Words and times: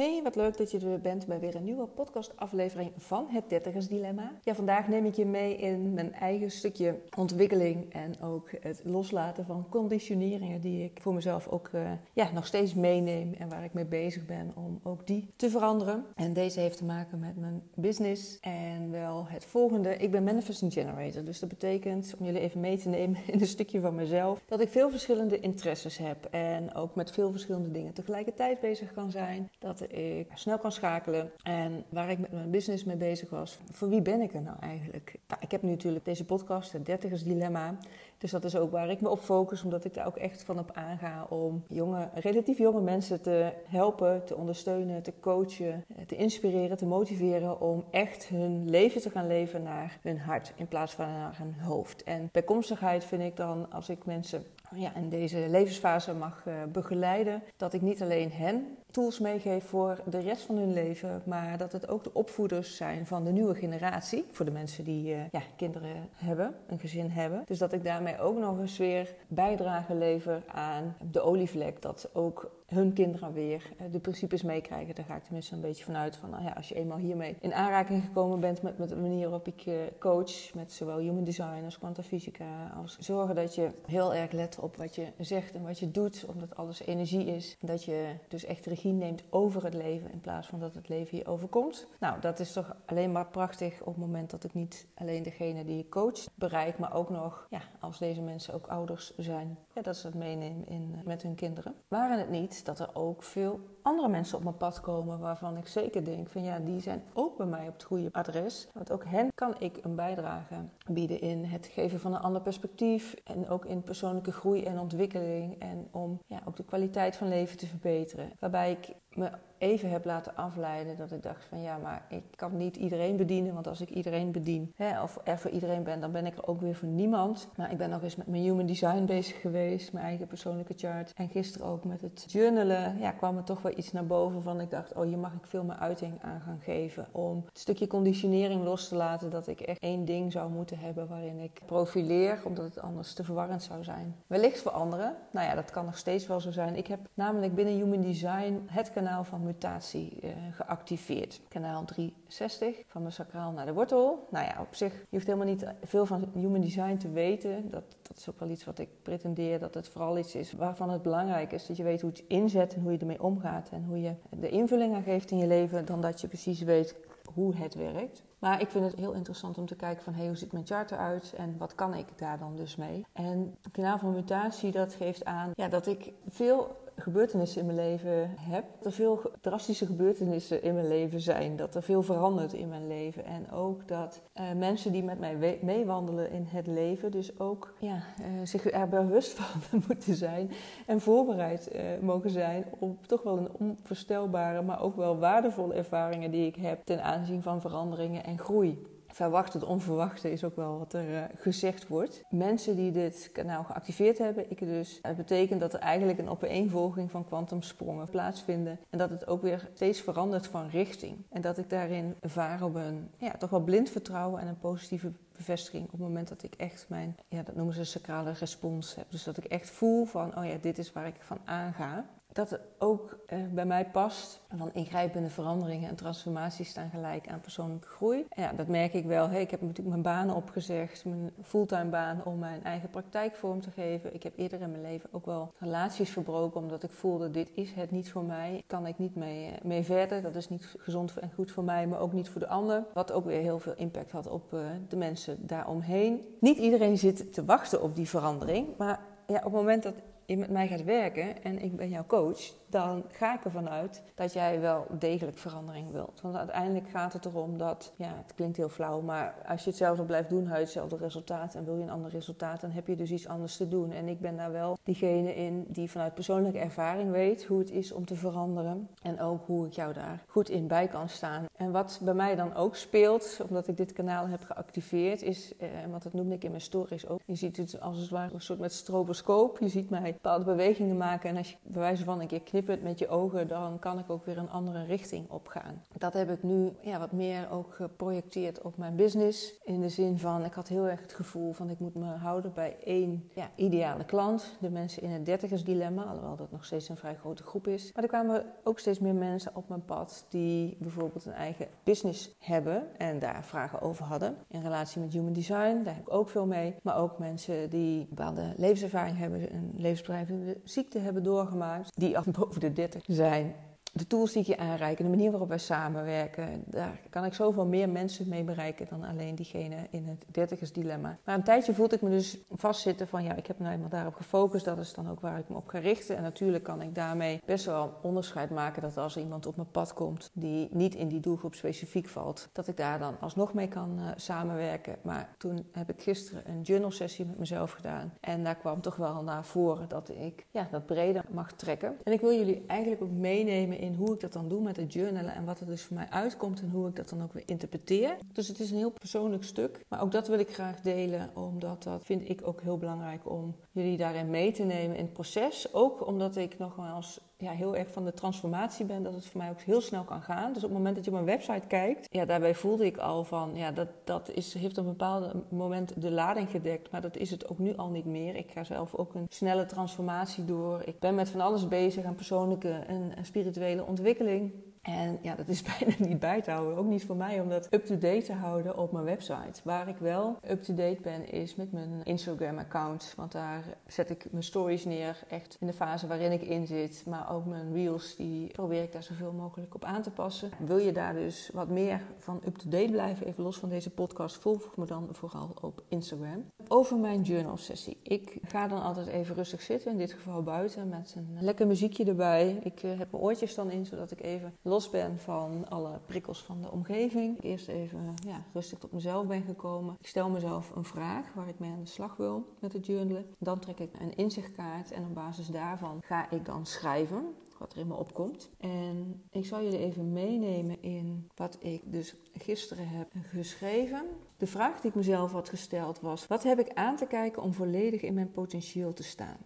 Hey, 0.00 0.20
wat 0.22 0.36
leuk 0.36 0.56
dat 0.56 0.70
je 0.70 0.78
er 0.78 1.00
bent 1.00 1.26
bij 1.26 1.40
weer 1.40 1.54
een 1.54 1.64
nieuwe 1.64 1.86
podcastaflevering 1.86 2.92
van 2.96 3.26
het 3.28 3.48
Dertigers 3.48 3.88
Dilemma. 3.88 4.32
Ja, 4.42 4.54
vandaag 4.54 4.88
neem 4.88 5.04
ik 5.04 5.14
je 5.14 5.26
mee 5.26 5.56
in 5.56 5.94
mijn 5.94 6.14
eigen 6.14 6.50
stukje 6.50 6.98
ontwikkeling 7.16 7.92
en 7.92 8.20
ook 8.22 8.50
het 8.60 8.80
loslaten 8.84 9.44
van 9.44 9.66
conditioneringen 9.68 10.60
die 10.60 10.84
ik 10.84 10.98
voor 11.02 11.14
mezelf 11.14 11.48
ook 11.48 11.70
uh, 11.74 11.90
ja, 12.12 12.30
nog 12.32 12.46
steeds 12.46 12.74
meeneem 12.74 13.34
en 13.38 13.48
waar 13.48 13.64
ik 13.64 13.72
mee 13.72 13.84
bezig 13.84 14.26
ben 14.26 14.52
om 14.54 14.80
ook 14.82 15.06
die 15.06 15.32
te 15.36 15.50
veranderen. 15.50 16.04
En 16.14 16.32
deze 16.32 16.60
heeft 16.60 16.76
te 16.76 16.84
maken 16.84 17.18
met 17.18 17.36
mijn 17.36 17.62
business 17.74 18.38
en 18.40 18.90
wel 18.90 19.26
het 19.28 19.44
volgende. 19.44 19.96
Ik 19.96 20.10
ben 20.10 20.24
Manifesting 20.24 20.72
Generator, 20.72 21.24
dus 21.24 21.38
dat 21.38 21.48
betekent, 21.48 22.14
om 22.18 22.26
jullie 22.26 22.40
even 22.40 22.60
mee 22.60 22.78
te 22.78 22.88
nemen 22.88 23.18
in 23.32 23.40
een 23.40 23.46
stukje 23.46 23.80
van 23.80 23.94
mezelf, 23.94 24.42
dat 24.46 24.60
ik 24.60 24.68
veel 24.68 24.90
verschillende 24.90 25.40
interesses 25.40 25.98
heb 25.98 26.24
en 26.30 26.74
ook 26.74 26.94
met 26.94 27.10
veel 27.10 27.30
verschillende 27.30 27.70
dingen 27.70 27.92
tegelijkertijd 27.92 28.60
bezig 28.60 28.92
kan 28.92 29.10
zijn. 29.10 29.50
Dat 29.58 29.88
ik 29.92 30.26
snel 30.34 30.58
kan 30.58 30.72
schakelen. 30.72 31.30
En 31.42 31.84
waar 31.88 32.10
ik 32.10 32.18
met 32.18 32.32
mijn 32.32 32.50
business 32.50 32.84
mee 32.84 32.96
bezig 32.96 33.30
was, 33.30 33.58
voor 33.70 33.88
wie 33.88 34.02
ben 34.02 34.20
ik 34.20 34.34
er 34.34 34.42
nou 34.42 34.56
eigenlijk? 34.60 35.14
Nou, 35.28 35.40
ik 35.42 35.50
heb 35.50 35.62
nu 35.62 35.70
natuurlijk 35.70 36.04
deze 36.04 36.24
podcast, 36.24 36.72
het 36.72 36.86
dertigers 36.86 37.22
dilemma. 37.22 37.76
Dus 38.20 38.30
dat 38.30 38.44
is 38.44 38.56
ook 38.56 38.70
waar 38.70 38.90
ik 38.90 39.00
me 39.00 39.08
op 39.08 39.20
focus, 39.20 39.62
omdat 39.62 39.84
ik 39.84 39.94
daar 39.94 40.06
ook 40.06 40.16
echt 40.16 40.42
van 40.42 40.58
op 40.58 40.70
aanga 40.74 41.26
om 41.28 41.62
jonge, 41.68 42.08
relatief 42.14 42.58
jonge 42.58 42.80
mensen 42.80 43.20
te 43.20 43.52
helpen, 43.64 44.24
te 44.24 44.36
ondersteunen, 44.36 45.02
te 45.02 45.12
coachen, 45.20 45.84
te 46.06 46.16
inspireren, 46.16 46.76
te 46.76 46.86
motiveren 46.86 47.60
om 47.60 47.84
echt 47.90 48.24
hun 48.24 48.70
leven 48.70 49.00
te 49.00 49.10
gaan 49.10 49.26
leven 49.26 49.62
naar 49.62 49.98
hun 50.02 50.18
hart 50.18 50.52
in 50.56 50.68
plaats 50.68 50.92
van 50.92 51.06
naar 51.06 51.38
hun 51.38 51.54
hoofd. 51.60 52.04
En 52.04 52.28
bijkomstigheid 52.32 53.04
vind 53.04 53.22
ik 53.22 53.36
dan, 53.36 53.72
als 53.72 53.88
ik 53.88 54.04
mensen 54.04 54.44
ja, 54.74 54.94
in 54.94 55.08
deze 55.08 55.46
levensfase 55.48 56.14
mag 56.14 56.44
uh, 56.46 56.54
begeleiden, 56.72 57.42
dat 57.56 57.72
ik 57.72 57.80
niet 57.80 58.02
alleen 58.02 58.32
hen 58.32 58.76
tools 58.90 59.18
meegeef 59.18 59.64
voor 59.64 60.00
de 60.06 60.18
rest 60.18 60.42
van 60.42 60.56
hun 60.56 60.72
leven, 60.72 61.22
maar 61.24 61.58
dat 61.58 61.72
het 61.72 61.88
ook 61.88 62.04
de 62.04 62.14
opvoeders 62.14 62.76
zijn 62.76 63.06
van 63.06 63.24
de 63.24 63.32
nieuwe 63.32 63.54
generatie. 63.54 64.24
Voor 64.30 64.44
de 64.44 64.50
mensen 64.50 64.84
die 64.84 65.14
uh, 65.14 65.20
ja, 65.30 65.42
kinderen 65.56 66.08
hebben, 66.14 66.54
een 66.66 66.78
gezin 66.78 67.10
hebben. 67.10 67.42
Dus 67.46 67.58
dat 67.58 67.72
ik 67.72 67.84
daarmee 67.84 68.09
ook 68.18 68.38
nog 68.38 68.58
eens 68.58 68.78
weer 68.78 69.14
bijdrage 69.28 69.94
lever 69.94 70.42
aan 70.46 70.96
de 71.10 71.20
olievlek. 71.20 71.82
Dat 71.82 72.10
ook 72.12 72.50
hun 72.70 72.92
kinderen 72.92 73.32
weer 73.32 73.72
eh, 73.78 73.86
de 73.92 74.00
principes 74.00 74.42
meekrijgen. 74.42 74.94
Daar 74.94 75.04
ga 75.04 75.16
ik 75.16 75.24
tenminste 75.24 75.54
een 75.54 75.60
beetje 75.60 75.84
vanuit 75.84 76.16
van, 76.16 76.30
nou 76.30 76.42
ja, 76.42 76.50
als 76.50 76.68
je 76.68 76.74
eenmaal 76.74 76.98
hiermee 76.98 77.36
in 77.40 77.54
aanraking 77.54 78.04
gekomen 78.04 78.40
bent 78.40 78.62
met, 78.62 78.78
met 78.78 78.88
de 78.88 78.96
manier 78.96 79.22
waarop 79.22 79.46
ik 79.46 79.68
coach, 79.98 80.54
met 80.54 80.72
zowel 80.72 80.98
human 80.98 81.24
design 81.24 81.64
als 81.64 81.78
fysica, 82.02 82.72
als 82.76 82.98
zorgen 82.98 83.34
dat 83.34 83.54
je 83.54 83.70
heel 83.86 84.14
erg 84.14 84.32
let 84.32 84.58
op 84.58 84.76
wat 84.76 84.94
je 84.94 85.06
zegt 85.18 85.54
en 85.54 85.62
wat 85.62 85.78
je 85.78 85.90
doet, 85.90 86.24
omdat 86.28 86.56
alles 86.56 86.80
energie 86.80 87.24
is. 87.24 87.56
Dat 87.60 87.84
je 87.84 88.14
dus 88.28 88.44
echt 88.44 88.66
regie 88.66 88.92
neemt 88.92 89.22
over 89.30 89.64
het 89.64 89.74
leven 89.74 90.12
in 90.12 90.20
plaats 90.20 90.48
van 90.48 90.60
dat 90.60 90.74
het 90.74 90.88
leven 90.88 91.18
je 91.18 91.26
overkomt. 91.26 91.86
Nou, 92.00 92.20
dat 92.20 92.40
is 92.40 92.52
toch 92.52 92.76
alleen 92.86 93.12
maar 93.12 93.26
prachtig 93.26 93.80
op 93.80 93.86
het 93.86 93.96
moment 93.96 94.30
dat 94.30 94.44
ik 94.44 94.54
niet 94.54 94.86
alleen 94.94 95.22
degene 95.22 95.64
die 95.64 95.76
je 95.76 95.88
coacht 95.88 96.30
bereik, 96.34 96.78
maar 96.78 96.94
ook 96.94 97.10
nog, 97.10 97.46
ja, 97.50 97.60
als 97.80 97.98
deze 97.98 98.22
mensen 98.22 98.54
ook 98.54 98.66
ouders 98.66 99.16
zijn, 99.16 99.58
dat 99.82 99.96
ze 99.96 100.06
het 100.06 100.16
meenemen 100.16 100.66
in, 100.66 101.00
met 101.04 101.22
hun 101.22 101.34
kinderen. 101.34 101.74
Waren 101.88 102.18
het 102.18 102.30
niet 102.30 102.59
dat 102.64 102.78
er 102.78 102.90
ook 102.92 103.22
veel 103.22 103.60
andere 103.82 104.08
mensen 104.08 104.38
op 104.38 104.44
mijn 104.44 104.56
pad 104.56 104.80
komen 104.80 105.18
waarvan 105.18 105.56
ik 105.56 105.66
zeker 105.66 106.04
denk 106.04 106.28
van 106.28 106.42
ja, 106.42 106.58
die 106.58 106.80
zijn 106.80 107.02
ook 107.12 107.36
bij 107.36 107.46
mij 107.46 107.66
op 107.66 107.72
het 107.72 107.82
goede 107.82 108.08
adres. 108.12 108.68
Want 108.72 108.92
ook 108.92 109.04
hen 109.04 109.28
kan 109.34 109.54
ik 109.58 109.78
een 109.82 109.94
bijdrage 109.94 110.54
bieden 110.90 111.20
in 111.20 111.44
het 111.44 111.66
geven 111.66 112.00
van 112.00 112.14
een 112.14 112.20
ander 112.20 112.42
perspectief 112.42 113.14
en 113.24 113.48
ook 113.48 113.64
in 113.64 113.82
persoonlijke 113.82 114.32
groei 114.32 114.64
en 114.64 114.78
ontwikkeling 114.78 115.60
en 115.60 115.88
om 115.90 116.20
ja, 116.26 116.42
ook 116.44 116.56
de 116.56 116.64
kwaliteit 116.64 117.16
van 117.16 117.28
leven 117.28 117.56
te 117.56 117.66
verbeteren. 117.66 118.32
Waarbij 118.38 118.70
ik 118.70 118.94
me 119.10 119.30
even 119.60 119.90
heb 119.90 120.04
laten 120.04 120.36
afleiden 120.36 120.96
dat 120.96 121.12
ik 121.12 121.22
dacht 121.22 121.44
van 121.44 121.62
ja, 121.62 121.76
maar 121.76 122.06
ik 122.08 122.22
kan 122.36 122.56
niet 122.56 122.76
iedereen 122.76 123.16
bedienen, 123.16 123.54
want 123.54 123.66
als 123.66 123.80
ik 123.80 123.90
iedereen 123.90 124.32
bedien 124.32 124.72
hè, 124.76 125.02
of 125.02 125.18
er 125.24 125.38
voor 125.38 125.50
iedereen 125.50 125.82
ben, 125.82 126.00
dan 126.00 126.12
ben 126.12 126.26
ik 126.26 126.36
er 126.36 126.46
ook 126.46 126.60
weer 126.60 126.74
voor 126.74 126.88
niemand. 126.88 127.48
Maar 127.56 127.70
ik 127.70 127.78
ben 127.78 127.90
nog 127.90 128.02
eens 128.02 128.16
met 128.16 128.26
mijn 128.26 128.42
human 128.42 128.66
design 128.66 129.04
bezig 129.04 129.40
geweest, 129.40 129.92
mijn 129.92 130.04
eigen 130.04 130.26
persoonlijke 130.26 130.74
chart 130.76 131.12
en 131.14 131.28
gisteren 131.28 131.66
ook 131.66 131.84
met 131.84 132.00
het 132.00 132.24
journalen, 132.28 132.98
ja, 132.98 133.10
kwam 133.10 133.36
er 133.36 133.44
toch 133.44 133.62
wel 133.62 133.72
iets 133.76 133.92
naar 133.92 134.06
boven 134.06 134.42
van 134.42 134.60
ik 134.60 134.70
dacht, 134.70 134.94
oh 134.94 135.04
hier 135.04 135.18
mag 135.18 135.32
ik 135.32 135.46
veel 135.46 135.64
meer 135.64 135.76
uiting 135.76 136.22
aan 136.22 136.40
gaan 136.40 136.60
geven 136.60 137.06
om 137.12 137.42
het 137.46 137.58
stukje 137.58 137.86
conditionering 137.86 138.64
los 138.64 138.88
te 138.88 138.94
laten 138.94 139.30
dat 139.30 139.46
ik 139.46 139.60
echt 139.60 139.80
één 139.80 140.04
ding 140.04 140.32
zou 140.32 140.50
moeten 140.50 140.78
hebben 140.78 141.08
waarin 141.08 141.38
ik 141.38 141.60
profileer, 141.66 142.40
omdat 142.44 142.64
het 142.64 142.80
anders 142.80 143.14
te 143.14 143.24
verwarrend 143.24 143.62
zou 143.62 143.84
zijn. 143.84 144.16
Wellicht 144.26 144.60
voor 144.60 144.72
anderen, 144.72 145.16
nou 145.30 145.46
ja, 145.46 145.54
dat 145.54 145.70
kan 145.70 145.84
nog 145.84 145.98
steeds 145.98 146.26
wel 146.26 146.40
zo 146.40 146.50
zijn. 146.50 146.76
Ik 146.76 146.86
heb 146.86 147.00
namelijk 147.14 147.54
binnen 147.54 147.74
human 147.74 148.02
design 148.02 148.62
het 148.66 148.92
kanaal 148.92 149.24
van 149.24 149.44
mutatie 149.52 150.18
uh, 150.22 150.30
geactiveerd. 150.50 151.40
Kanaal 151.48 151.84
360, 151.84 152.82
van 152.86 153.02
mijn 153.02 153.14
sacraal 153.14 153.52
naar 153.52 153.66
de 153.66 153.72
wortel. 153.72 154.26
Nou 154.30 154.46
ja, 154.46 154.60
op 154.60 154.74
zich, 154.74 154.92
je 154.92 155.06
hoeft 155.10 155.26
helemaal 155.26 155.46
niet 155.46 155.64
veel 155.84 156.06
van 156.06 156.28
human 156.34 156.60
design 156.60 156.96
te 156.96 157.10
weten. 157.10 157.70
Dat, 157.70 157.84
dat 158.02 158.16
is 158.16 158.30
ook 158.30 158.40
wel 158.40 158.48
iets 158.50 158.64
wat 158.64 158.78
ik 158.78 158.88
pretendeer, 159.02 159.58
dat 159.58 159.74
het 159.74 159.88
vooral 159.88 160.18
iets 160.18 160.34
is 160.34 160.52
waarvan 160.52 160.90
het 160.90 161.02
belangrijk 161.02 161.52
is 161.52 161.66
dat 161.66 161.76
je 161.76 161.82
weet 161.82 162.00
hoe 162.00 162.10
het 162.10 162.24
inzet 162.28 162.74
en 162.74 162.80
hoe 162.82 162.92
je 162.92 162.98
ermee 162.98 163.22
omgaat. 163.22 163.68
En 163.70 163.84
hoe 163.84 164.00
je 164.00 164.14
de 164.30 164.48
invulling 164.48 164.94
aan 164.94 165.02
geeft 165.02 165.30
in 165.30 165.38
je 165.38 165.46
leven, 165.46 165.84
dan 165.84 166.00
dat 166.00 166.20
je 166.20 166.28
precies 166.28 166.60
weet 166.60 166.94
hoe 167.34 167.54
het 167.56 167.74
werkt. 167.74 168.22
Maar 168.38 168.60
ik 168.60 168.70
vind 168.70 168.84
het 168.84 168.94
heel 168.94 169.12
interessant 169.12 169.58
om 169.58 169.66
te 169.66 169.76
kijken 169.76 170.02
van 170.02 170.14
hey, 170.14 170.26
hoe 170.26 170.36
ziet 170.36 170.52
mijn 170.52 170.66
chart 170.66 170.90
eruit 170.90 171.32
en 171.36 171.54
wat 171.58 171.74
kan 171.74 171.94
ik 171.94 172.06
daar 172.16 172.38
dan 172.38 172.56
dus 172.56 172.76
mee. 172.76 173.06
En 173.12 173.56
het 173.62 173.72
kanaal 173.72 173.98
van 173.98 174.12
mutatie 174.12 174.70
dat 174.70 174.94
geeft 174.94 175.24
aan 175.24 175.50
ja, 175.54 175.68
dat 175.68 175.86
ik 175.86 176.12
veel 176.28 176.76
gebeurtenissen 177.00 177.60
in 177.60 177.66
mijn 177.66 177.78
leven 177.78 178.34
heb. 178.38 178.64
Dat 178.76 178.86
er 178.86 178.92
veel 178.92 179.20
drastische 179.40 179.86
gebeurtenissen 179.86 180.62
in 180.62 180.74
mijn 180.74 180.88
leven 180.88 181.20
zijn. 181.20 181.56
Dat 181.56 181.74
er 181.74 181.82
veel 181.82 182.02
verandert 182.02 182.52
in 182.52 182.68
mijn 182.68 182.86
leven. 182.86 183.24
En 183.24 183.50
ook 183.50 183.88
dat 183.88 184.20
uh, 184.34 184.52
mensen 184.56 184.92
die 184.92 185.04
met 185.04 185.18
mij 185.18 185.58
meewandelen 185.62 186.30
in 186.30 186.46
het 186.48 186.66
leven, 186.66 187.10
dus 187.10 187.38
ook 187.38 187.74
ja, 187.78 187.94
uh, 187.94 188.26
zich 188.44 188.72
er 188.72 188.88
bewust 188.88 189.32
van 189.38 189.82
moeten 189.88 190.14
zijn. 190.14 190.50
En 190.86 191.00
voorbereid 191.00 191.74
uh, 191.74 191.80
mogen 192.00 192.30
zijn 192.30 192.64
op 192.78 193.06
toch 193.06 193.22
wel 193.22 193.38
een 193.38 193.52
onvoorstelbare, 193.52 194.62
maar 194.62 194.82
ook 194.82 194.96
wel 194.96 195.18
waardevolle 195.18 195.74
ervaringen 195.74 196.30
die 196.30 196.46
ik 196.46 196.56
heb 196.56 196.80
ten 196.84 197.02
aanzien 197.02 197.42
van 197.42 197.60
veranderingen 197.60 198.24
en 198.24 198.38
groei 198.38 198.98
verwachte, 199.12 199.58
het 199.58 199.66
onverwachte 199.66 200.32
is 200.32 200.44
ook 200.44 200.56
wel 200.56 200.78
wat 200.78 200.92
er 200.92 201.10
uh, 201.10 201.22
gezegd 201.34 201.88
wordt. 201.88 202.22
Mensen 202.30 202.76
die 202.76 202.92
dit 202.92 203.30
kanaal 203.32 203.64
geactiveerd 203.64 204.18
hebben, 204.18 204.50
ik 204.50 204.58
dus, 204.58 204.98
het 205.02 205.16
betekent 205.16 205.60
dat 205.60 205.72
er 205.72 205.80
eigenlijk 205.80 206.18
een 206.18 206.28
opeenvolging 206.28 207.10
van 207.10 207.24
kwantumsprongen 207.24 208.10
plaatsvinden. 208.10 208.78
En 208.90 208.98
dat 208.98 209.10
het 209.10 209.26
ook 209.26 209.42
weer 209.42 209.68
steeds 209.74 210.00
verandert 210.00 210.46
van 210.46 210.68
richting. 210.68 211.16
En 211.30 211.40
dat 211.40 211.58
ik 211.58 211.70
daarin 211.70 212.14
vaar 212.20 212.62
op 212.62 212.74
een 212.74 213.10
ja, 213.18 213.30
toch 213.30 213.50
wel 213.50 213.60
blind 213.60 213.90
vertrouwen 213.90 214.40
en 214.40 214.46
een 214.46 214.58
positieve 214.58 215.12
bevestiging 215.36 215.84
op 215.84 215.90
het 215.90 216.00
moment 216.00 216.28
dat 216.28 216.42
ik 216.42 216.54
echt 216.54 216.86
mijn, 216.88 217.16
ja, 217.28 217.42
dat 217.42 217.54
noemen 217.54 217.74
ze 217.74 217.84
sacrale 217.84 218.32
respons 218.32 218.94
heb. 218.94 219.10
Dus 219.10 219.24
dat 219.24 219.36
ik 219.36 219.44
echt 219.44 219.70
voel 219.70 220.04
van, 220.04 220.36
oh 220.38 220.44
ja, 220.44 220.56
dit 220.60 220.78
is 220.78 220.92
waar 220.92 221.06
ik 221.06 221.16
van 221.18 221.38
aanga 221.44 222.04
dat 222.32 222.58
ook 222.78 223.18
eh, 223.26 223.38
bij 223.50 223.66
mij 223.66 223.86
past. 223.86 224.40
Van 224.56 224.70
ingrijpende 224.72 225.30
veranderingen 225.30 225.88
en 225.88 225.94
transformaties 225.94 226.68
staan 226.68 226.90
gelijk 226.90 227.28
aan 227.28 227.40
persoonlijke 227.40 227.88
groei. 227.88 228.26
Ja, 228.36 228.52
dat 228.52 228.66
merk 228.66 228.94
ik 228.94 229.04
wel. 229.04 229.30
Ik 229.30 229.50
heb 229.50 229.60
natuurlijk 229.60 229.88
mijn 229.88 230.02
banen 230.02 230.34
opgezegd, 230.34 231.04
mijn 231.04 231.32
fulltime 231.42 231.90
baan 231.90 232.24
om 232.24 232.38
mijn 232.38 232.64
eigen 232.64 232.90
praktijk 232.90 233.36
vorm 233.36 233.60
te 233.60 233.70
geven. 233.70 234.14
Ik 234.14 234.22
heb 234.22 234.32
eerder 234.36 234.60
in 234.60 234.70
mijn 234.70 234.82
leven 234.82 235.08
ook 235.12 235.26
wel 235.26 235.52
relaties 235.58 236.10
verbroken 236.10 236.60
omdat 236.60 236.82
ik 236.82 236.90
voelde 236.90 237.30
dit 237.30 237.50
is 237.54 237.72
het 237.72 237.90
niet 237.90 238.10
voor 238.10 238.24
mij. 238.24 238.62
Kan 238.66 238.86
ik 238.86 238.98
niet 238.98 239.14
mee, 239.14 239.46
eh, 239.46 239.62
mee 239.62 239.84
verder. 239.84 240.22
Dat 240.22 240.34
is 240.34 240.48
niet 240.48 240.74
gezond 240.78 241.16
en 241.16 241.32
goed 241.34 241.50
voor 241.50 241.64
mij, 241.64 241.86
maar 241.86 242.00
ook 242.00 242.12
niet 242.12 242.28
voor 242.28 242.40
de 242.40 242.48
ander. 242.48 242.84
Wat 242.94 243.12
ook 243.12 243.24
weer 243.24 243.40
heel 243.40 243.58
veel 243.58 243.74
impact 243.76 244.12
had 244.12 244.26
op 244.26 244.52
uh, 244.52 244.60
de 244.88 244.96
mensen 244.96 245.46
daaromheen. 245.46 246.24
Niet 246.40 246.58
iedereen 246.58 246.98
zit 246.98 247.32
te 247.32 247.44
wachten 247.44 247.82
op 247.82 247.96
die 247.96 248.08
verandering, 248.08 248.68
maar 248.78 249.00
ja, 249.26 249.36
op 249.36 249.42
het 249.42 249.52
moment 249.52 249.82
dat 249.82 249.94
je 250.30 250.36
met 250.36 250.50
mij 250.50 250.68
gaat 250.68 250.84
werken 250.84 251.42
en 251.42 251.62
ik 251.62 251.76
ben 251.76 251.88
jouw 251.88 252.06
coach, 252.06 252.52
dan 252.70 253.04
ga 253.08 253.34
ik 253.34 253.44
ervan 253.44 253.68
uit 253.68 254.02
dat 254.14 254.32
jij 254.32 254.60
wel 254.60 254.86
degelijk 254.98 255.38
verandering 255.38 255.92
wilt. 255.92 256.20
Want 256.22 256.36
uiteindelijk 256.36 256.88
gaat 256.88 257.12
het 257.12 257.24
erom 257.24 257.58
dat, 257.58 257.92
ja, 257.96 258.12
het 258.16 258.34
klinkt 258.34 258.56
heel 258.56 258.68
flauw, 258.68 259.00
maar 259.00 259.34
als 259.46 259.64
je 259.64 259.70
hetzelfde 259.70 260.04
blijft 260.04 260.28
doen, 260.28 260.46
hou 260.46 260.58
je 260.58 260.64
hetzelfde 260.64 260.96
resultaat 260.96 261.54
en 261.54 261.64
wil 261.64 261.76
je 261.76 261.82
een 261.82 261.90
ander 261.90 262.10
resultaat, 262.10 262.60
dan 262.60 262.70
heb 262.70 262.86
je 262.86 262.96
dus 262.96 263.10
iets 263.10 263.28
anders 263.28 263.56
te 263.56 263.68
doen. 263.68 263.92
En 263.92 264.08
ik 264.08 264.20
ben 264.20 264.36
daar 264.36 264.52
wel 264.52 264.78
diegene 264.82 265.34
in 265.34 265.66
die 265.68 265.90
vanuit 265.90 266.14
persoonlijke 266.14 266.58
ervaring 266.58 267.10
weet 267.10 267.44
hoe 267.44 267.58
het 267.58 267.70
is 267.70 267.92
om 267.92 268.04
te 268.04 268.14
veranderen 268.14 268.88
en 269.02 269.20
ook 269.20 269.46
hoe 269.46 269.66
ik 269.66 269.72
jou 269.72 269.92
daar 269.92 270.22
goed 270.26 270.48
in 270.48 270.66
bij 270.66 270.86
kan 270.86 271.08
staan. 271.08 271.44
En 271.56 271.70
wat 271.70 272.00
bij 272.02 272.14
mij 272.14 272.36
dan 272.36 272.54
ook 272.54 272.76
speelt, 272.76 273.40
omdat 273.48 273.68
ik 273.68 273.76
dit 273.76 273.92
kanaal 273.92 274.26
heb 274.26 274.44
geactiveerd, 274.44 275.22
is, 275.22 275.56
eh, 275.58 275.68
want 275.90 276.02
dat 276.02 276.12
noemde 276.12 276.34
ik 276.34 276.44
in 276.44 276.50
mijn 276.50 276.62
stories 276.62 277.08
ook, 277.08 277.20
je 277.24 277.34
ziet 277.34 277.56
het 277.56 277.80
als 277.80 277.96
het 277.96 278.08
ware 278.08 278.34
een 278.34 278.40
soort 278.40 278.58
met 278.58 278.72
stroboscoop. 278.72 279.58
Je 279.58 279.68
ziet 279.68 279.90
mij 279.90 280.12
bepaalde 280.12 280.44
bewegingen 280.44 280.96
maken 280.96 281.30
en 281.30 281.36
als 281.36 281.50
je 281.50 281.56
bij 281.62 281.80
wijze 281.80 282.04
van 282.04 282.20
een 282.20 282.26
keer 282.26 282.40
knipt 282.40 282.59
met 282.66 282.98
je 282.98 283.08
ogen, 283.08 283.48
dan 283.48 283.78
kan 283.78 283.98
ik 283.98 284.10
ook 284.10 284.24
weer 284.24 284.38
een 284.38 284.50
andere 284.50 284.84
richting 284.84 285.30
opgaan. 285.30 285.82
Dat 285.98 286.12
heb 286.12 286.30
ik 286.30 286.42
nu 286.42 286.72
ja, 286.80 286.98
wat 286.98 287.12
meer 287.12 287.50
ook 287.50 287.74
geprojecteerd 287.74 288.62
op 288.62 288.76
mijn 288.76 288.96
business. 288.96 289.60
In 289.64 289.80
de 289.80 289.88
zin 289.88 290.18
van, 290.18 290.44
ik 290.44 290.52
had 290.52 290.68
heel 290.68 290.88
erg 290.88 291.00
het 291.00 291.12
gevoel 291.12 291.52
van 291.52 291.70
ik 291.70 291.78
moet 291.78 291.94
me 291.94 292.04
houden 292.04 292.52
bij 292.52 292.76
één 292.84 293.30
ideale 293.54 294.04
klant. 294.04 294.56
De 294.60 294.70
mensen 294.70 295.02
in 295.02 295.10
het 295.10 295.26
dertigersdilemma, 295.26 296.02
alhoewel 296.02 296.36
dat 296.36 296.50
nog 296.50 296.64
steeds 296.64 296.88
een 296.88 296.96
vrij 296.96 297.14
grote 297.14 297.42
groep 297.42 297.66
is. 297.66 297.92
Maar 297.94 298.02
er 298.02 298.08
kwamen 298.08 298.44
ook 298.64 298.78
steeds 298.78 298.98
meer 298.98 299.14
mensen 299.14 299.56
op 299.56 299.68
mijn 299.68 299.84
pad 299.84 300.26
die 300.28 300.76
bijvoorbeeld 300.80 301.26
een 301.26 301.32
eigen 301.32 301.66
business 301.84 302.34
hebben 302.38 302.98
en 302.98 303.18
daar 303.18 303.44
vragen 303.44 303.80
over 303.80 304.04
hadden. 304.04 304.36
In 304.48 304.62
relatie 304.62 305.00
met 305.00 305.12
human 305.12 305.32
design, 305.32 305.82
daar 305.84 305.94
heb 305.94 306.06
ik 306.06 306.14
ook 306.14 306.28
veel 306.28 306.46
mee. 306.46 306.74
Maar 306.82 306.96
ook 306.96 307.18
mensen 307.18 307.70
die 307.70 308.06
bepaalde 308.08 308.54
levenservaring 308.56 309.18
hebben, 309.18 309.54
een 309.54 309.72
levensbedrijvende 309.76 310.60
ziekte 310.64 310.98
hebben 310.98 311.22
doorgemaakt, 311.22 312.00
die 312.00 312.16
boven 312.50 312.68
de 312.68 312.72
30 312.72 313.02
zijn 313.06 313.54
de 313.92 314.06
tools 314.06 314.32
die 314.32 314.40
ik 314.40 314.46
je 314.46 314.58
aanreiken, 314.58 315.04
de 315.04 315.10
manier 315.10 315.30
waarop 315.30 315.48
wij 315.48 315.58
samenwerken, 315.58 316.62
daar 316.66 317.00
kan 317.10 317.24
ik 317.24 317.34
zoveel 317.34 317.66
meer 317.66 317.88
mensen 317.88 318.28
mee 318.28 318.44
bereiken 318.44 318.86
dan 318.90 319.04
alleen 319.04 319.34
diegene 319.34 319.76
in 319.90 320.06
het 320.06 320.24
dertigersdilemma. 320.30 321.18
Maar 321.24 321.34
een 321.34 321.42
tijdje 321.42 321.74
voelde 321.74 321.94
ik 321.94 322.02
me 322.02 322.10
dus 322.10 322.38
vastzitten 322.50 323.08
van 323.08 323.24
ja, 323.24 323.34
ik 323.34 323.46
heb 323.46 323.58
nou 323.58 323.72
eenmaal 323.72 323.88
daarop 323.88 324.14
gefocust, 324.14 324.64
dat 324.64 324.78
is 324.78 324.94
dan 324.94 325.10
ook 325.10 325.20
waar 325.20 325.38
ik 325.38 325.48
me 325.48 325.56
op 325.56 325.68
ga 325.68 325.78
richten. 325.78 326.16
En 326.16 326.22
natuurlijk 326.22 326.64
kan 326.64 326.82
ik 326.82 326.94
daarmee 326.94 327.40
best 327.44 327.64
wel 327.64 327.94
onderscheid 328.02 328.50
maken 328.50 328.82
dat 328.82 328.96
als 328.96 329.16
iemand 329.16 329.46
op 329.46 329.56
mijn 329.56 329.70
pad 329.70 329.92
komt 329.92 330.30
die 330.32 330.68
niet 330.72 330.94
in 330.94 331.08
die 331.08 331.20
doelgroep 331.20 331.54
specifiek 331.54 332.08
valt, 332.08 332.48
dat 332.52 332.68
ik 332.68 332.76
daar 332.76 332.98
dan 332.98 333.16
alsnog 333.20 333.54
mee 333.54 333.68
kan 333.68 333.98
uh, 333.98 334.04
samenwerken. 334.16 334.96
Maar 335.02 335.34
toen 335.38 335.66
heb 335.72 335.90
ik 335.90 336.02
gisteren 336.02 336.48
een 336.48 336.62
journal 336.62 336.90
sessie 336.90 337.26
met 337.26 337.38
mezelf 337.38 337.70
gedaan 337.70 338.12
en 338.20 338.44
daar 338.44 338.56
kwam 338.56 338.80
toch 338.80 338.96
wel 338.96 339.22
naar 339.22 339.44
voren 339.44 339.88
dat 339.88 340.08
ik 340.08 340.46
ja, 340.50 340.68
dat 340.70 340.86
breder 340.86 341.24
mag 341.30 341.52
trekken. 341.52 341.96
En 342.04 342.12
ik 342.12 342.20
wil 342.20 342.32
jullie 342.32 342.64
eigenlijk 342.66 343.02
ook 343.02 343.10
meenemen 343.10 343.78
in 343.80 343.94
hoe 343.94 344.14
ik 344.14 344.20
dat 344.20 344.32
dan 344.32 344.48
doe 344.48 344.62
met 344.62 344.76
het 344.76 344.92
journalen 344.92 345.34
en 345.34 345.44
wat 345.44 345.60
er 345.60 345.66
dus 345.66 345.82
voor 345.82 345.96
mij 345.96 346.06
uitkomt 346.10 346.60
en 346.60 346.70
hoe 346.70 346.88
ik 346.88 346.96
dat 346.96 347.08
dan 347.08 347.22
ook 347.22 347.32
weer 347.32 347.42
interpreteer. 347.46 348.16
Dus 348.32 348.48
het 348.48 348.60
is 348.60 348.70
een 348.70 348.76
heel 348.76 348.90
persoonlijk 348.90 349.44
stuk, 349.44 349.84
maar 349.88 350.02
ook 350.02 350.12
dat 350.12 350.28
wil 350.28 350.38
ik 350.38 350.54
graag 350.54 350.80
delen, 350.80 351.30
omdat 351.34 351.82
dat 351.82 352.04
vind 352.04 352.28
ik 352.28 352.40
ook 352.44 352.60
heel 352.60 352.78
belangrijk 352.78 353.30
om 353.30 353.56
jullie 353.70 353.96
daarin 353.96 354.30
mee 354.30 354.52
te 354.52 354.62
nemen 354.62 354.96
in 354.96 355.04
het 355.04 355.12
proces. 355.12 355.74
Ook 355.74 356.06
omdat 356.06 356.36
ik 356.36 356.58
nogmaals 356.58 357.20
ja, 357.40 357.52
heel 357.52 357.76
erg 357.76 357.90
van 357.90 358.04
de 358.04 358.12
transformatie 358.12 358.84
ben, 358.84 359.02
dat 359.02 359.14
het 359.14 359.26
voor 359.26 359.40
mij 359.40 359.50
ook 359.50 359.60
heel 359.60 359.80
snel 359.80 360.04
kan 360.04 360.22
gaan. 360.22 360.52
Dus 360.52 360.64
op 360.64 360.68
het 360.68 360.78
moment 360.78 360.96
dat 360.96 361.04
je 361.04 361.10
op 361.10 361.16
mijn 361.16 361.38
website 361.38 361.66
kijkt, 361.66 362.06
ja, 362.10 362.24
daarbij 362.24 362.54
voelde 362.54 362.86
ik 362.86 362.96
al 362.96 363.24
van, 363.24 363.50
ja, 363.54 363.70
dat, 363.70 363.88
dat 364.04 364.30
is, 364.30 364.54
heeft 364.54 364.78
op 364.78 364.84
een 364.84 364.90
bepaald 364.90 365.50
moment 365.50 366.00
de 366.00 366.10
lading 366.10 366.50
gedekt, 366.50 366.90
maar 366.90 367.00
dat 367.00 367.16
is 367.16 367.30
het 367.30 367.48
ook 367.48 367.58
nu 367.58 367.76
al 367.76 367.88
niet 367.88 368.04
meer. 368.04 368.36
Ik 368.36 368.50
ga 368.50 368.64
zelf 368.64 368.94
ook 368.94 369.14
een 369.14 369.26
snelle 369.28 369.66
transformatie 369.66 370.44
door. 370.44 370.82
Ik 370.84 370.98
ben 370.98 371.14
met 371.14 371.28
van 371.28 371.40
alles 371.40 371.68
bezig 371.68 372.04
aan 372.04 372.14
persoonlijke 372.14 372.70
en, 372.70 373.12
en 373.16 373.24
spirituele 373.24 373.69
ontwikkeling. 373.78 374.69
En 374.80 375.18
ja, 375.22 375.34
dat 375.34 375.48
is 375.48 375.62
bijna 375.78 375.94
niet 375.98 376.18
bij 376.18 376.42
te 376.42 376.50
houden. 376.50 376.76
Ook 376.76 376.86
niet 376.86 377.04
voor 377.04 377.16
mij 377.16 377.40
om 377.40 377.48
dat 377.48 377.66
up-to-date 377.70 378.22
te 378.22 378.32
houden 378.32 378.78
op 378.78 378.92
mijn 378.92 379.04
website. 379.04 379.60
Waar 379.64 379.88
ik 379.88 379.96
wel 379.96 380.36
up-to-date 380.50 381.00
ben, 381.02 381.32
is 381.32 381.54
met 381.54 381.72
mijn 381.72 382.00
Instagram-account. 382.04 383.12
Want 383.16 383.32
daar 383.32 383.64
zet 383.86 384.10
ik 384.10 384.26
mijn 384.30 384.42
stories 384.42 384.84
neer, 384.84 385.18
echt 385.28 385.56
in 385.60 385.66
de 385.66 385.72
fase 385.72 386.06
waarin 386.06 386.32
ik 386.32 386.42
in 386.42 386.66
zit. 386.66 387.02
Maar 387.06 387.34
ook 387.34 387.46
mijn 387.46 387.72
reels, 387.72 388.16
die 388.16 388.46
probeer 388.46 388.82
ik 388.82 388.92
daar 388.92 389.02
zoveel 389.02 389.32
mogelijk 389.32 389.74
op 389.74 389.84
aan 389.84 390.02
te 390.02 390.10
passen. 390.10 390.50
Wil 390.58 390.78
je 390.78 390.92
daar 390.92 391.14
dus 391.14 391.50
wat 391.52 391.68
meer 391.68 392.02
van 392.18 392.40
up-to-date 392.46 392.90
blijven, 392.90 393.26
even 393.26 393.42
los 393.42 393.58
van 393.58 393.68
deze 393.68 393.90
podcast, 393.90 394.36
volg 394.36 394.76
me 394.76 394.86
dan 394.86 395.08
vooral 395.12 395.54
op 395.60 395.82
Instagram. 395.88 396.44
Over 396.68 396.96
mijn 396.96 397.22
journal-sessie. 397.22 397.98
Ik 398.02 398.38
ga 398.42 398.68
dan 398.68 398.82
altijd 398.82 399.06
even 399.06 399.34
rustig 399.34 399.62
zitten, 399.62 399.90
in 399.92 399.98
dit 399.98 400.12
geval 400.12 400.42
buiten, 400.42 400.88
met 400.88 401.14
een 401.16 401.36
lekker 401.40 401.66
muziekje 401.66 402.04
erbij. 402.04 402.58
Ik 402.62 402.82
eh, 402.82 402.98
heb 402.98 403.10
mijn 403.10 403.22
oortjes 403.22 403.54
dan 403.54 403.70
in, 403.70 403.86
zodat 403.86 404.10
ik 404.10 404.22
even 404.22 404.54
los 404.70 404.90
ben 404.90 405.18
van 405.18 405.68
alle 405.68 406.00
prikkels 406.06 406.42
van 406.42 406.62
de 406.62 406.70
omgeving. 406.70 407.42
Eerst 407.42 407.68
even 407.68 408.14
ja, 408.26 408.44
rustig 408.52 408.78
tot 408.78 408.92
mezelf 408.92 409.26
ben 409.26 409.42
gekomen. 409.42 409.96
Ik 409.98 410.06
stel 410.06 410.30
mezelf 410.30 410.76
een 410.76 410.84
vraag 410.84 411.32
waar 411.34 411.48
ik 411.48 411.58
mee 411.58 411.70
aan 411.70 411.80
de 411.80 411.86
slag 411.86 412.16
wil 412.16 412.44
met 412.60 412.72
het 412.72 412.86
journalen. 412.86 413.26
Dan 413.38 413.58
trek 413.58 413.78
ik 413.78 414.00
een 414.00 414.16
inzichtkaart 414.16 414.90
en 414.90 415.04
op 415.04 415.14
basis 415.14 415.46
daarvan 415.46 415.98
ga 416.02 416.30
ik 416.30 416.44
dan 416.44 416.66
schrijven 416.66 417.34
wat 417.58 417.72
er 417.72 417.78
in 417.78 417.86
me 417.86 417.94
opkomt. 417.94 418.50
En 418.58 419.22
ik 419.30 419.46
zal 419.46 419.62
jullie 419.62 419.78
even 419.78 420.12
meenemen 420.12 420.82
in 420.82 421.28
wat 421.34 421.56
ik 421.60 421.82
dus 421.92 422.14
gisteren 422.32 422.88
heb 422.88 423.12
geschreven. 423.22 424.06
De 424.36 424.46
vraag 424.46 424.80
die 424.80 424.90
ik 424.90 424.96
mezelf 424.96 425.32
had 425.32 425.48
gesteld 425.48 426.00
was: 426.00 426.26
wat 426.26 426.42
heb 426.42 426.58
ik 426.58 426.74
aan 426.74 426.96
te 426.96 427.06
kijken 427.06 427.42
om 427.42 427.52
volledig 427.52 428.00
in 428.00 428.14
mijn 428.14 428.30
potentieel 428.30 428.92
te 428.92 429.02
staan? 429.02 429.38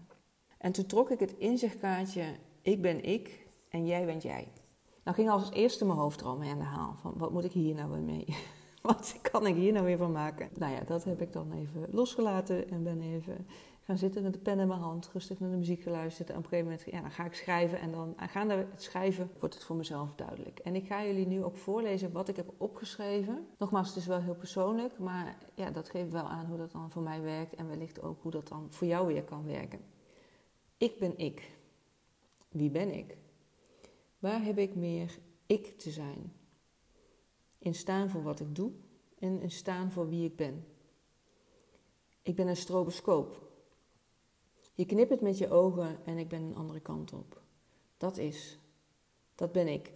En 0.58 0.72
toen 0.72 0.86
trok 0.86 1.10
ik 1.10 1.20
het 1.20 1.34
inzichtkaartje: 1.38 2.24
ik 2.62 2.82
ben 2.82 3.04
ik 3.04 3.46
en 3.68 3.86
jij 3.86 4.04
bent 4.04 4.22
jij. 4.22 4.48
Nou 5.04 5.16
ging 5.16 5.30
als 5.30 5.50
eerste 5.50 5.84
mijn 5.84 5.98
hoofdroom 5.98 6.38
mee 6.38 6.50
aan 6.50 6.58
de 6.58 6.64
haal. 6.64 6.94
Van 7.00 7.12
wat 7.16 7.30
moet 7.30 7.44
ik 7.44 7.52
hier 7.52 7.74
nou 7.74 7.90
weer 7.90 8.00
mee? 8.00 8.36
wat 8.82 9.18
kan 9.22 9.46
ik 9.46 9.54
hier 9.54 9.72
nou 9.72 9.84
weer 9.84 9.96
van 9.96 10.12
maken? 10.12 10.48
Nou 10.54 10.72
ja, 10.72 10.80
dat 10.80 11.04
heb 11.04 11.20
ik 11.20 11.32
dan 11.32 11.52
even 11.52 11.86
losgelaten 11.90 12.70
en 12.70 12.82
ben 12.82 13.00
even 13.00 13.46
gaan 13.84 13.98
zitten 13.98 14.22
met 14.22 14.32
de 14.32 14.38
pen 14.38 14.58
in 14.58 14.68
mijn 14.68 14.80
hand, 14.80 15.10
rustig 15.12 15.40
naar 15.40 15.50
de 15.50 15.56
muziek 15.56 15.82
geluisterd. 15.82 16.30
En 16.30 16.36
op 16.36 16.42
een 16.42 16.48
gegeven 16.48 16.70
moment 16.70 16.90
ja, 16.90 17.00
dan 17.00 17.10
ga 17.10 17.24
ik 17.24 17.34
schrijven 17.34 17.80
en 17.80 17.92
dan 17.92 18.14
gaande 18.16 18.54
het 18.54 18.82
schrijven 18.82 19.30
wordt 19.38 19.54
het 19.54 19.64
voor 19.64 19.76
mezelf 19.76 20.14
duidelijk. 20.14 20.58
En 20.58 20.74
ik 20.74 20.86
ga 20.86 21.04
jullie 21.04 21.26
nu 21.26 21.44
ook 21.44 21.56
voorlezen 21.56 22.12
wat 22.12 22.28
ik 22.28 22.36
heb 22.36 22.52
opgeschreven. 22.56 23.46
Nogmaals, 23.58 23.88
het 23.88 23.96
is 23.96 24.06
wel 24.06 24.20
heel 24.20 24.34
persoonlijk, 24.34 24.98
maar 24.98 25.38
ja, 25.54 25.70
dat 25.70 25.88
geeft 25.88 26.12
wel 26.12 26.28
aan 26.28 26.46
hoe 26.46 26.58
dat 26.58 26.72
dan 26.72 26.90
voor 26.90 27.02
mij 27.02 27.22
werkt 27.22 27.54
en 27.54 27.68
wellicht 27.68 28.02
ook 28.02 28.22
hoe 28.22 28.30
dat 28.30 28.48
dan 28.48 28.66
voor 28.70 28.86
jou 28.86 29.06
weer 29.06 29.24
kan 29.24 29.44
werken. 29.44 29.80
Ik 30.76 30.98
ben 30.98 31.18
ik. 31.18 31.50
Wie 32.48 32.70
ben 32.70 32.94
ik? 32.94 33.16
Waar 34.24 34.44
heb 34.44 34.58
ik 34.58 34.74
meer 34.74 35.18
ik 35.46 35.78
te 35.78 35.90
zijn? 35.90 36.32
In 37.58 37.74
staan 37.74 38.10
voor 38.10 38.22
wat 38.22 38.40
ik 38.40 38.54
doe 38.54 38.72
en 39.18 39.40
in 39.40 39.50
staan 39.50 39.90
voor 39.90 40.08
wie 40.08 40.24
ik 40.24 40.36
ben. 40.36 40.66
Ik 42.22 42.34
ben 42.34 42.46
een 42.46 42.56
stroboscoop. 42.56 43.52
Je 44.74 44.86
knippert 44.86 45.20
met 45.20 45.38
je 45.38 45.50
ogen 45.50 46.04
en 46.04 46.18
ik 46.18 46.28
ben 46.28 46.42
een 46.42 46.54
andere 46.54 46.80
kant 46.80 47.12
op. 47.12 47.42
Dat 47.96 48.16
is. 48.16 48.58
Dat 49.34 49.52
ben 49.52 49.68
ik. 49.68 49.92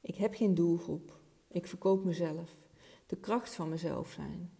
Ik 0.00 0.14
heb 0.14 0.34
geen 0.34 0.54
doelgroep. 0.54 1.20
Ik 1.48 1.66
verkoop 1.66 2.04
mezelf. 2.04 2.56
De 3.06 3.16
kracht 3.16 3.54
van 3.54 3.68
mezelf 3.68 4.10
zijn. 4.10 4.50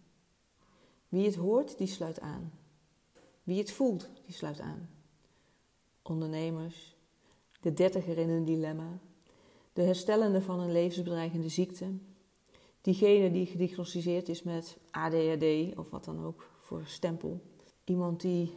Wie 1.09 1.25
het 1.25 1.35
hoort, 1.35 1.77
die 1.77 1.87
sluit 1.87 2.19
aan. 2.19 2.53
Wie 3.43 3.59
het 3.59 3.71
voelt, 3.71 4.09
die 4.25 4.35
sluit 4.35 4.59
aan. 4.59 4.89
Ondernemers, 6.01 6.95
de 7.63 7.73
dertiger 7.73 8.17
in 8.17 8.29
een 8.29 8.45
dilemma, 8.45 8.99
de 9.73 9.81
herstellende 9.81 10.41
van 10.41 10.59
een 10.59 10.71
levensbedreigende 10.71 11.49
ziekte, 11.49 11.91
diegene 12.81 13.31
die 13.31 13.45
gediagnosticeerd 13.45 14.29
is 14.29 14.43
met 14.43 14.77
ADHD 14.91 15.77
of 15.77 15.89
wat 15.89 16.05
dan 16.05 16.25
ook 16.25 16.49
voor 16.59 16.83
stempel, 16.85 17.41
iemand 17.83 18.21
die 18.21 18.51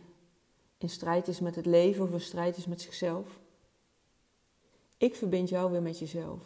in 0.79 0.89
strijd 0.89 1.29
is 1.29 1.41
met 1.41 1.55
het 1.55 1.67
leven 1.67 2.05
of 2.05 2.13
in 2.13 2.21
strijd 2.21 2.57
is 2.57 2.67
met 2.67 2.81
zichzelf. 2.81 3.41
Ik 4.97 5.15
verbind 5.15 5.49
jou 5.49 5.71
weer 5.71 5.83
met 5.83 5.99
jezelf, 5.99 6.43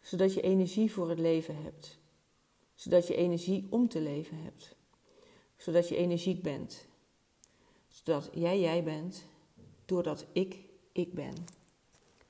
zodat 0.00 0.34
je 0.34 0.40
energie 0.40 0.92
voor 0.92 1.08
het 1.08 1.18
leven 1.18 1.62
hebt, 1.62 1.98
zodat 2.74 3.06
je 3.06 3.16
energie 3.16 3.66
om 3.70 3.88
te 3.88 4.00
leven 4.00 4.42
hebt, 4.42 4.76
zodat 5.56 5.88
je 5.88 5.96
energiek 5.96 6.42
bent, 6.42 6.86
zodat 7.88 8.30
jij 8.32 8.60
jij 8.60 8.84
bent, 8.84 9.24
doordat 9.84 10.26
ik 10.32 10.72
ik 10.94 11.12
ben. 11.12 11.34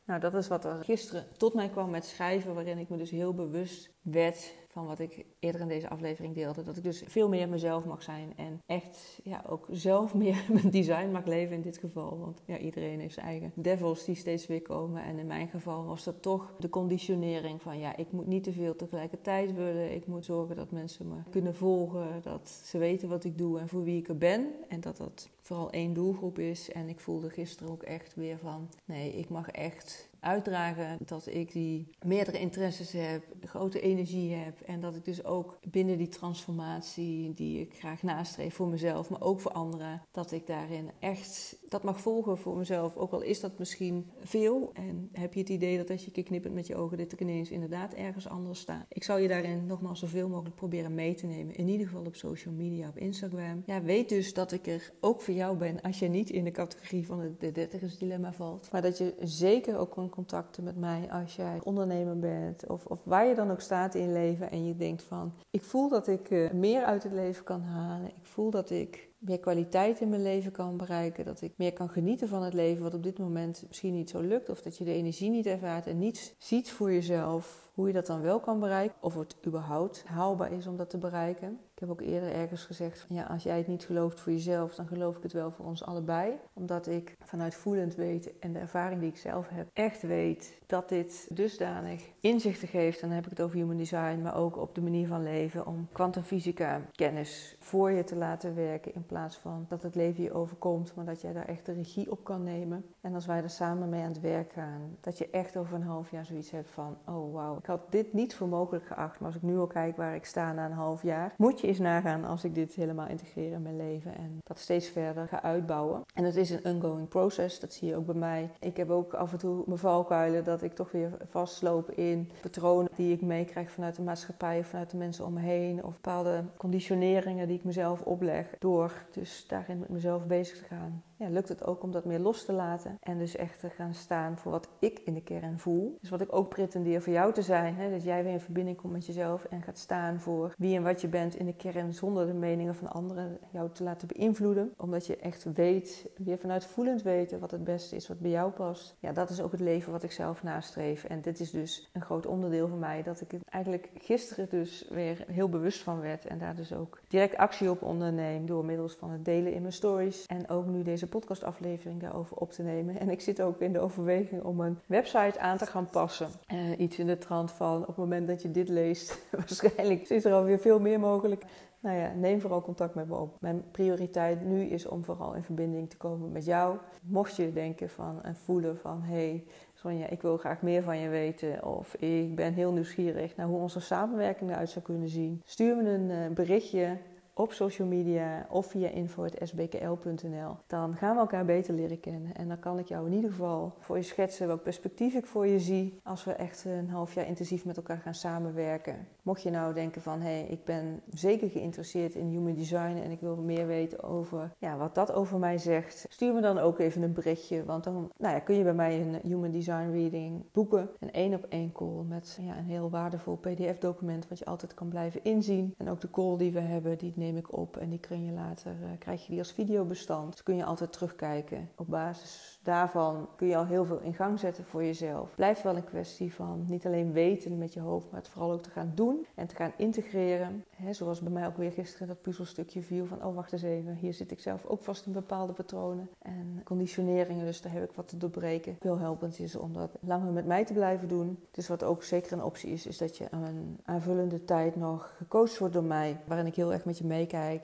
Nou, 0.06 0.20
dat 0.20 0.34
is 0.34 0.48
wat 0.48 0.64
er 0.64 0.84
gisteren 0.84 1.26
tot 1.36 1.54
mij 1.54 1.68
kwam 1.68 1.90
met 1.90 2.04
schrijven, 2.04 2.54
waarin 2.54 2.78
ik 2.78 2.88
me 2.88 2.96
dus 2.96 3.10
heel 3.10 3.34
bewust 3.34 3.90
werd 4.02 4.54
van 4.74 4.86
wat 4.86 4.98
ik 4.98 5.24
eerder 5.38 5.60
in 5.60 5.68
deze 5.68 5.88
aflevering 5.88 6.34
deelde. 6.34 6.62
Dat 6.62 6.76
ik 6.76 6.82
dus 6.82 7.02
veel 7.06 7.28
meer 7.28 7.48
mezelf 7.48 7.84
mag 7.84 8.02
zijn 8.02 8.32
en 8.36 8.60
echt 8.66 9.20
ja, 9.24 9.44
ook 9.48 9.66
zelf 9.70 10.14
meer 10.24 10.44
mijn 10.52 10.70
design 10.70 11.10
mag 11.10 11.24
leven 11.24 11.54
in 11.54 11.62
dit 11.62 11.78
geval. 11.78 12.18
Want 12.18 12.42
ja, 12.46 12.58
iedereen 12.58 13.00
heeft 13.00 13.14
zijn 13.14 13.26
eigen 13.26 13.52
devils 13.54 14.04
die 14.04 14.14
steeds 14.14 14.46
weer 14.46 14.62
komen. 14.62 15.02
En 15.04 15.18
in 15.18 15.26
mijn 15.26 15.48
geval 15.48 15.84
was 15.84 16.04
dat 16.04 16.22
toch 16.22 16.54
de 16.58 16.68
conditionering 16.68 17.62
van 17.62 17.78
ja, 17.78 17.96
ik 17.96 18.12
moet 18.12 18.26
niet 18.26 18.44
te 18.44 18.52
veel 18.52 18.76
tegelijkertijd 18.76 19.54
willen. 19.54 19.94
Ik 19.94 20.06
moet 20.06 20.24
zorgen 20.24 20.56
dat 20.56 20.70
mensen 20.70 21.08
me 21.08 21.16
kunnen 21.30 21.54
volgen, 21.54 22.22
dat 22.22 22.48
ze 22.48 22.78
weten 22.78 23.08
wat 23.08 23.24
ik 23.24 23.38
doe 23.38 23.58
en 23.58 23.68
voor 23.68 23.84
wie 23.84 23.98
ik 23.98 24.08
er 24.08 24.18
ben. 24.18 24.46
En 24.68 24.80
dat 24.80 24.96
dat 24.96 25.30
vooral 25.40 25.70
één 25.70 25.92
doelgroep 25.92 26.38
is. 26.38 26.72
En 26.72 26.88
ik 26.88 27.00
voelde 27.00 27.30
gisteren 27.30 27.72
ook 27.72 27.82
echt 27.82 28.14
weer 28.14 28.38
van 28.38 28.68
nee, 28.84 29.12
ik 29.12 29.28
mag 29.28 29.48
echt 29.48 30.10
uitdragen 30.24 30.98
dat 31.06 31.26
ik 31.26 31.52
die 31.52 31.88
meerdere 32.04 32.38
interesses 32.38 32.92
heb, 32.92 33.24
grote 33.40 33.80
energie 33.80 34.34
heb 34.34 34.60
en 34.60 34.80
dat 34.80 34.96
ik 34.96 35.04
dus 35.04 35.24
ook 35.24 35.58
binnen 35.70 35.98
die 35.98 36.08
transformatie 36.08 37.34
die 37.34 37.60
ik 37.60 37.74
graag 37.78 38.02
nastreef 38.02 38.54
voor 38.54 38.68
mezelf, 38.68 39.10
maar 39.10 39.22
ook 39.22 39.40
voor 39.40 39.52
anderen, 39.52 40.02
dat 40.10 40.32
ik 40.32 40.46
daarin 40.46 40.90
echt 40.98 41.56
dat 41.68 41.82
mag 41.82 42.00
volgen 42.00 42.38
voor 42.38 42.56
mezelf. 42.56 42.96
Ook 42.96 43.12
al 43.12 43.20
is 43.20 43.40
dat 43.40 43.58
misschien 43.58 44.10
veel 44.20 44.70
en 44.72 45.08
heb 45.12 45.34
je 45.34 45.40
het 45.40 45.48
idee 45.48 45.76
dat 45.76 45.90
als 45.90 46.04
je 46.04 46.22
knippert 46.22 46.54
met 46.54 46.66
je 46.66 46.76
ogen, 46.76 46.96
dit 46.96 47.12
er 47.12 47.20
ineens 47.20 47.50
inderdaad 47.50 47.94
ergens 47.94 48.28
anders 48.28 48.60
staat. 48.60 48.86
Ik 48.88 49.04
zou 49.04 49.20
je 49.20 49.28
daarin 49.28 49.66
nogmaals 49.66 49.98
zoveel 49.98 50.28
mogelijk 50.28 50.54
proberen 50.54 50.94
mee 50.94 51.14
te 51.14 51.26
nemen. 51.26 51.54
In 51.54 51.68
ieder 51.68 51.86
geval 51.86 52.04
op 52.04 52.16
social 52.16 52.54
media, 52.54 52.88
op 52.88 52.98
Instagram. 52.98 53.62
Ja, 53.66 53.82
weet 53.82 54.08
dus 54.08 54.34
dat 54.34 54.52
ik 54.52 54.66
er 54.66 54.92
ook 55.00 55.20
voor 55.20 55.34
jou 55.34 55.56
ben 55.56 55.80
als 55.80 55.98
je 55.98 56.08
niet 56.08 56.30
in 56.30 56.44
de 56.44 56.50
categorie 56.50 57.06
van 57.06 57.20
het 57.20 57.40
de 57.40 57.52
dertigers 57.52 57.98
dilemma 57.98 58.32
valt. 58.32 58.68
Maar 58.72 58.82
dat 58.82 58.98
je 58.98 59.14
zeker 59.20 59.78
ook 59.78 59.90
kan 59.90 60.10
contacten 60.14 60.64
met 60.64 60.76
mij 60.76 61.10
als 61.10 61.36
jij 61.36 61.60
ondernemer 61.62 62.18
bent 62.18 62.66
of, 62.66 62.86
of 62.86 63.00
waar 63.04 63.26
je 63.26 63.34
dan 63.34 63.50
ook 63.50 63.60
staat 63.60 63.94
in 63.94 64.12
leven 64.12 64.50
en 64.50 64.66
je 64.66 64.76
denkt 64.76 65.02
van 65.02 65.32
ik 65.50 65.64
voel 65.64 65.88
dat 65.88 66.08
ik 66.08 66.30
uh, 66.30 66.50
meer 66.50 66.84
uit 66.84 67.02
het 67.02 67.12
leven 67.12 67.44
kan 67.44 67.60
halen. 67.60 68.08
Ik 68.08 68.26
voel 68.26 68.50
dat 68.50 68.70
ik 68.70 69.08
meer 69.18 69.40
kwaliteit 69.40 70.00
in 70.00 70.08
mijn 70.08 70.22
leven 70.22 70.52
kan 70.52 70.76
bereiken. 70.76 71.24
Dat 71.24 71.40
ik 71.40 71.52
meer 71.56 71.72
kan 71.72 71.88
genieten 71.88 72.28
van 72.28 72.42
het 72.42 72.54
leven, 72.54 72.82
wat 72.82 72.94
op 72.94 73.02
dit 73.02 73.18
moment 73.18 73.64
misschien 73.68 73.94
niet 73.94 74.10
zo 74.10 74.20
lukt. 74.20 74.48
Of 74.48 74.62
dat 74.62 74.76
je 74.76 74.84
de 74.84 74.92
energie 74.92 75.30
niet 75.30 75.46
ervaart 75.46 75.86
en 75.86 75.98
niet 75.98 76.34
ziet 76.38 76.70
voor 76.70 76.92
jezelf 76.92 77.70
hoe 77.74 77.86
je 77.86 77.92
dat 77.92 78.06
dan 78.06 78.20
wel 78.20 78.40
kan 78.40 78.60
bereiken. 78.60 78.96
Of 79.00 79.14
het 79.14 79.36
überhaupt 79.46 80.04
haalbaar 80.04 80.52
is 80.52 80.66
om 80.66 80.76
dat 80.76 80.90
te 80.90 80.98
bereiken. 80.98 81.60
Ik 81.74 81.80
heb 81.80 81.90
ook 81.90 82.00
eerder 82.00 82.32
ergens 82.32 82.64
gezegd: 82.64 83.06
ja, 83.08 83.24
als 83.24 83.42
jij 83.42 83.56
het 83.56 83.66
niet 83.66 83.84
gelooft 83.84 84.20
voor 84.20 84.32
jezelf, 84.32 84.74
dan 84.74 84.86
geloof 84.86 85.16
ik 85.16 85.22
het 85.22 85.32
wel 85.32 85.50
voor 85.50 85.64
ons 85.64 85.84
allebei. 85.84 86.32
Omdat 86.52 86.86
ik 86.86 87.16
vanuit 87.20 87.54
voelend 87.54 87.94
weten 87.94 88.32
en 88.40 88.52
de 88.52 88.58
ervaring 88.58 89.00
die 89.00 89.10
ik 89.10 89.16
zelf 89.16 89.48
heb, 89.48 89.68
echt 89.72 90.02
weet 90.02 90.58
dat 90.66 90.88
dit 90.88 91.28
dusdanig 91.30 92.10
inzichten 92.20 92.68
geeft. 92.68 93.00
Dan 93.00 93.10
heb 93.10 93.24
ik 93.24 93.30
het 93.30 93.40
over 93.40 93.56
human 93.56 93.76
design, 93.76 94.22
maar 94.22 94.36
ook 94.36 94.56
op 94.56 94.74
de 94.74 94.80
manier 94.80 95.06
van 95.06 95.22
leven. 95.22 95.66
Om 95.66 95.88
kwantumfysica 95.92 96.80
kennis 96.92 97.56
voor 97.58 97.90
je 97.90 98.04
te 98.04 98.16
laten 98.16 98.54
werken. 98.54 98.94
In 98.94 99.06
plaats 99.06 99.36
van 99.36 99.66
dat 99.68 99.82
het 99.82 99.94
leven 99.94 100.22
je 100.22 100.32
overkomt, 100.32 100.94
maar 100.94 101.04
dat 101.04 101.20
jij 101.20 101.32
daar 101.32 101.48
echt 101.48 101.66
de 101.66 101.72
regie 101.72 102.10
op 102.10 102.24
kan 102.24 102.42
nemen. 102.42 102.84
En 103.00 103.14
als 103.14 103.26
wij 103.26 103.42
er 103.42 103.50
samen 103.50 103.88
mee 103.88 104.02
aan 104.02 104.08
het 104.08 104.20
werk 104.20 104.52
gaan, 104.52 104.96
dat 105.00 105.18
je 105.18 105.30
echt 105.30 105.56
over 105.56 105.74
een 105.74 105.82
half 105.82 106.10
jaar 106.10 106.24
zoiets 106.24 106.50
hebt 106.50 106.70
van: 106.70 106.96
oh 107.06 107.34
wauw, 107.34 107.56
ik 107.58 107.66
had 107.66 107.92
dit 107.92 108.12
niet 108.12 108.34
voor 108.34 108.48
mogelijk 108.48 108.86
geacht. 108.86 109.18
Maar 109.18 109.28
als 109.28 109.36
ik 109.36 109.42
nu 109.42 109.58
al 109.58 109.66
kijk 109.66 109.96
waar 109.96 110.14
ik 110.14 110.24
sta 110.24 110.52
na 110.52 110.64
een 110.64 110.72
half 110.72 111.02
jaar, 111.02 111.34
moet 111.36 111.60
je 111.60 111.66
nagaan 111.78 112.24
als 112.24 112.44
ik 112.44 112.54
dit 112.54 112.74
helemaal 112.74 113.08
integreer 113.08 113.52
in 113.52 113.62
mijn 113.62 113.76
leven 113.76 114.16
en 114.16 114.38
dat 114.42 114.58
steeds 114.58 114.88
verder 114.88 115.28
ga 115.28 115.42
uitbouwen. 115.42 116.02
En 116.14 116.24
het 116.24 116.36
is 116.36 116.50
een 116.50 116.64
ongoing 116.64 117.08
process, 117.08 117.60
dat 117.60 117.72
zie 117.72 117.88
je 117.88 117.96
ook 117.96 118.06
bij 118.06 118.14
mij. 118.14 118.50
Ik 118.60 118.76
heb 118.76 118.90
ook 118.90 119.14
af 119.14 119.32
en 119.32 119.38
toe 119.38 119.62
mijn 119.66 119.78
valkuilen 119.78 120.44
dat 120.44 120.62
ik 120.62 120.74
toch 120.74 120.90
weer 120.90 121.16
vastloop 121.24 121.90
in 121.90 122.30
patronen 122.40 122.90
die 122.96 123.12
ik 123.12 123.22
meekrijg 123.22 123.70
vanuit 123.70 123.96
de 123.96 124.02
maatschappij 124.02 124.58
of 124.58 124.66
vanuit 124.66 124.90
de 124.90 124.96
mensen 124.96 125.24
om 125.24 125.32
me 125.32 125.40
heen. 125.40 125.84
Of 125.84 125.92
bepaalde 125.92 126.44
conditioneringen 126.56 127.48
die 127.48 127.56
ik 127.56 127.64
mezelf 127.64 128.00
opleg 128.00 128.46
door 128.58 128.92
dus 129.12 129.46
daarin 129.48 129.78
met 129.78 129.88
mezelf 129.88 130.26
bezig 130.26 130.58
te 130.58 130.64
gaan 130.64 131.02
ja, 131.24 131.30
lukt 131.30 131.48
het 131.48 131.64
ook 131.64 131.82
om 131.82 131.92
dat 131.92 132.04
meer 132.04 132.18
los 132.18 132.44
te 132.44 132.52
laten. 132.52 132.98
En 133.00 133.18
dus 133.18 133.36
echt 133.36 133.60
te 133.60 133.70
gaan 133.70 133.94
staan 133.94 134.38
voor 134.38 134.52
wat 134.52 134.68
ik 134.78 134.98
in 135.04 135.14
de 135.14 135.22
kern 135.22 135.58
voel. 135.58 135.96
Dus 136.00 136.10
wat 136.10 136.20
ik 136.20 136.32
ook 136.32 136.48
pretendeer 136.48 137.02
voor 137.02 137.12
jou 137.12 137.32
te 137.32 137.42
zijn. 137.42 137.74
Hè, 137.74 137.90
dat 137.90 138.04
jij 138.04 138.22
weer 138.22 138.32
in 138.32 138.40
verbinding 138.40 138.76
komt 138.76 138.92
met 138.92 139.06
jezelf 139.06 139.44
en 139.44 139.62
gaat 139.62 139.78
staan 139.78 140.20
voor 140.20 140.54
wie 140.58 140.76
en 140.76 140.82
wat 140.82 141.00
je 141.00 141.08
bent 141.08 141.36
in 141.36 141.46
de 141.46 141.54
kern. 141.54 141.94
Zonder 141.94 142.26
de 142.26 142.32
meningen 142.32 142.74
van 142.74 142.92
anderen 142.92 143.38
jou 143.50 143.70
te 143.72 143.82
laten 143.82 144.08
beïnvloeden. 144.08 144.72
Omdat 144.76 145.06
je 145.06 145.16
echt 145.16 145.52
weet, 145.54 146.06
weer 146.16 146.38
vanuit 146.38 146.64
voelend 146.64 147.02
weten 147.02 147.40
wat 147.40 147.50
het 147.50 147.64
beste 147.64 147.96
is, 147.96 148.08
wat 148.08 148.20
bij 148.20 148.30
jou 148.30 148.50
past. 148.50 148.96
Ja, 149.00 149.12
dat 149.12 149.30
is 149.30 149.40
ook 149.40 149.52
het 149.52 149.60
leven 149.60 149.92
wat 149.92 150.02
ik 150.02 150.12
zelf 150.12 150.42
nastreef. 150.42 151.04
En 151.04 151.20
dit 151.20 151.40
is 151.40 151.50
dus 151.50 151.90
een 151.92 152.02
groot 152.02 152.26
onderdeel 152.26 152.68
van 152.68 152.78
mij. 152.78 153.02
Dat 153.02 153.20
ik 153.20 153.30
het 153.30 153.42
eigenlijk 153.48 153.90
gisteren 153.94 154.46
dus 154.50 154.86
weer 154.88 155.24
heel 155.26 155.48
bewust 155.48 155.82
van 155.82 156.00
werd. 156.00 156.26
En 156.26 156.38
daar 156.38 156.54
dus 156.54 156.72
ook 156.72 157.00
direct 157.08 157.36
actie 157.36 157.70
op 157.70 157.82
onderneem. 157.82 158.46
Door 158.46 158.64
middels 158.64 158.94
van 158.94 159.10
het 159.10 159.24
delen 159.24 159.52
in 159.52 159.60
mijn 159.60 159.72
stories. 159.72 160.26
En 160.26 160.48
ook 160.48 160.66
nu 160.66 160.82
deze 160.82 161.08
podcastaflevering 161.18 162.00
daarover 162.00 162.36
op 162.36 162.52
te 162.52 162.62
nemen. 162.62 163.00
En 163.00 163.10
ik 163.10 163.20
zit 163.20 163.42
ook 163.42 163.60
in 163.60 163.72
de 163.72 163.78
overweging 163.78 164.42
om 164.42 164.60
een 164.60 164.78
website 164.86 165.38
aan 165.38 165.56
te 165.56 165.66
gaan 165.66 165.88
passen. 165.90 166.28
Uh, 166.52 166.78
iets 166.78 166.98
in 166.98 167.06
de 167.06 167.18
trant 167.18 167.52
van 167.52 167.80
op 167.80 167.86
het 167.86 167.96
moment 167.96 168.28
dat 168.28 168.42
je 168.42 168.50
dit 168.50 168.68
leest, 168.68 169.26
waarschijnlijk 169.30 170.08
is 170.08 170.24
er 170.24 170.32
alweer 170.32 170.58
veel 170.58 170.80
meer 170.80 171.00
mogelijk. 171.00 171.44
Nou 171.80 171.96
ja, 171.96 172.12
neem 172.14 172.40
vooral 172.40 172.62
contact 172.62 172.94
met 172.94 173.08
me 173.08 173.16
op. 173.16 173.36
Mijn 173.40 173.64
prioriteit 173.70 174.44
nu 174.44 174.62
is 174.62 174.86
om 174.86 175.04
vooral 175.04 175.34
in 175.34 175.42
verbinding 175.42 175.90
te 175.90 175.96
komen 175.96 176.32
met 176.32 176.44
jou. 176.44 176.76
Mocht 177.02 177.36
je 177.36 177.52
denken 177.52 177.88
van 177.88 178.22
en 178.22 178.36
voelen 178.36 178.78
van 178.78 179.02
hé, 179.02 179.14
hey, 179.14 179.44
Sonja, 179.74 180.08
ik 180.08 180.22
wil 180.22 180.36
graag 180.36 180.62
meer 180.62 180.82
van 180.82 180.98
je 180.98 181.08
weten. 181.08 181.64
Of 181.64 181.94
ik 181.94 182.36
ben 182.36 182.52
heel 182.52 182.72
nieuwsgierig 182.72 183.36
naar 183.36 183.46
hoe 183.46 183.60
onze 183.60 183.80
samenwerking 183.80 184.50
eruit 184.50 184.70
zou 184.70 184.84
kunnen 184.84 185.08
zien. 185.08 185.42
Stuur 185.44 185.76
me 185.76 185.90
een 185.90 186.10
uh, 186.10 186.34
berichtje 186.34 186.96
op 187.34 187.52
social 187.52 187.88
media 187.88 188.46
of 188.50 188.66
via 188.66 188.88
info.sbkl.nl. 188.88 190.56
Dan 190.66 190.96
gaan 190.96 191.14
we 191.14 191.20
elkaar 191.20 191.44
beter 191.44 191.74
leren 191.74 192.00
kennen. 192.00 192.34
En 192.34 192.48
dan 192.48 192.58
kan 192.58 192.78
ik 192.78 192.88
jou 192.88 193.06
in 193.06 193.12
ieder 193.12 193.30
geval 193.30 193.74
voor 193.78 193.96
je 193.96 194.02
schetsen 194.02 194.46
welk 194.46 194.62
perspectief 194.62 195.14
ik 195.14 195.26
voor 195.26 195.46
je 195.46 195.60
zie 195.60 196.00
als 196.02 196.24
we 196.24 196.32
echt 196.32 196.64
een 196.64 196.90
half 196.90 197.14
jaar 197.14 197.26
intensief 197.26 197.64
met 197.64 197.76
elkaar 197.76 197.98
gaan 197.98 198.14
samenwerken. 198.14 199.06
Mocht 199.22 199.42
je 199.42 199.50
nou 199.50 199.74
denken 199.74 200.02
van 200.02 200.20
hé, 200.20 200.38
hey, 200.38 200.46
ik 200.48 200.64
ben 200.64 201.00
zeker 201.10 201.50
geïnteresseerd 201.50 202.14
in 202.14 202.26
human 202.26 202.54
design 202.54 203.00
en 203.04 203.10
ik 203.10 203.20
wil 203.20 203.36
meer 203.36 203.66
weten 203.66 204.02
over 204.02 204.52
ja, 204.58 204.76
wat 204.76 204.94
dat 204.94 205.12
over 205.12 205.38
mij 205.38 205.58
zegt, 205.58 206.06
stuur 206.08 206.34
me 206.34 206.40
dan 206.40 206.58
ook 206.58 206.78
even 206.78 207.02
een 207.02 207.12
berichtje. 207.12 207.64
Want 207.64 207.84
dan 207.84 208.10
nou 208.18 208.34
ja, 208.34 208.40
kun 208.40 208.54
je 208.54 208.62
bij 208.62 208.74
mij 208.74 209.00
een 209.00 209.20
human 209.22 209.50
design 209.50 209.90
reading 209.92 210.44
boeken. 210.52 210.90
Een 211.00 211.12
één 211.12 211.34
op 211.34 211.46
één 211.48 211.72
call 211.72 212.02
met 212.08 212.38
ja, 212.40 212.58
een 212.58 212.64
heel 212.64 212.90
waardevol 212.90 213.36
PDF-document 213.36 214.28
wat 214.28 214.38
je 214.38 214.44
altijd 214.44 214.74
kan 214.74 214.88
blijven 214.88 215.24
inzien. 215.24 215.74
En 215.78 215.90
ook 215.90 216.00
de 216.00 216.10
call 216.10 216.36
die 216.36 216.52
we 216.52 216.60
hebben, 216.60 216.98
die 216.98 217.12
neem 217.24 217.36
ik 217.36 217.56
op 217.56 217.76
en 217.76 217.88
die 217.88 217.98
kun 217.98 218.24
je 218.24 218.32
later, 218.32 218.72
uh, 218.82 218.88
krijg 218.98 219.22
je 219.22 219.30
die 219.30 219.38
als 219.38 219.52
videobestand. 219.52 220.32
Dus 220.32 220.42
kun 220.42 220.56
je 220.56 220.64
altijd 220.64 220.92
terugkijken. 220.92 221.68
Op 221.76 221.86
basis 221.86 222.58
daarvan 222.62 223.28
kun 223.36 223.46
je 223.46 223.56
al 223.56 223.66
heel 223.66 223.84
veel 223.84 224.00
in 224.00 224.14
gang 224.14 224.38
zetten 224.38 224.64
voor 224.64 224.84
jezelf. 224.84 225.34
Blijft 225.34 225.62
wel 225.62 225.76
een 225.76 225.84
kwestie 225.84 226.34
van 226.34 226.64
niet 226.68 226.86
alleen 226.86 227.12
weten 227.12 227.58
met 227.58 227.72
je 227.72 227.80
hoofd, 227.80 228.10
maar 228.10 228.20
het 228.20 228.28
vooral 228.28 228.52
ook 228.52 228.62
te 228.62 228.70
gaan 228.70 228.92
doen 228.94 229.26
en 229.34 229.46
te 229.46 229.54
gaan 229.54 229.72
integreren. 229.76 230.64
Zoals 230.90 231.20
bij 231.20 231.32
mij 231.32 231.46
ook 231.46 231.56
weer 231.56 231.72
gisteren 231.72 232.08
dat 232.08 232.22
puzzelstukje 232.22 232.82
viel 232.82 233.06
van, 233.06 233.24
oh 233.24 233.34
wacht 233.34 233.52
eens 233.52 233.62
even, 233.62 233.94
hier 233.94 234.14
zit 234.14 234.30
ik 234.30 234.40
zelf 234.40 234.64
ook 234.66 234.82
vast 234.82 235.06
in 235.06 235.12
bepaalde 235.12 235.52
patronen 235.52 236.08
en 236.18 236.60
conditioneringen, 236.64 237.44
dus 237.44 237.60
daar 237.60 237.72
heb 237.72 237.84
ik 237.84 237.96
wat 237.96 238.08
te 238.08 238.16
doorbreken. 238.16 238.76
Heel 238.80 238.98
helpend 238.98 239.38
is 239.38 239.56
om 239.56 239.72
dat 239.72 239.90
langer 240.00 240.32
met 240.32 240.46
mij 240.46 240.64
te 240.64 240.72
blijven 240.72 241.08
doen. 241.08 241.38
Dus 241.50 241.68
wat 241.68 241.84
ook 241.84 242.02
zeker 242.02 242.32
een 242.32 242.42
optie 242.42 242.70
is, 242.70 242.86
is 242.86 242.98
dat 242.98 243.16
je 243.16 243.26
een 243.30 243.78
aanvullende 243.84 244.44
tijd 244.44 244.76
nog 244.76 245.14
gecoacht 245.16 245.58
wordt 245.58 245.74
door 245.74 245.84
mij, 245.84 246.20
waarin 246.26 246.46
ik 246.46 246.54
heel 246.54 246.72
erg 246.72 246.84
met 246.84 246.98
je 246.98 247.04